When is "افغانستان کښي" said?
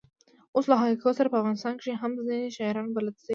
1.41-1.93